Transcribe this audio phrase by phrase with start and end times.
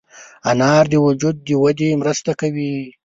[0.51, 2.75] انار د وجود د ودې مرسته کوي.